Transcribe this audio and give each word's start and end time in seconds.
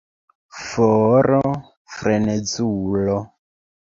For, 0.67 1.35
frenezulo! 1.97 3.19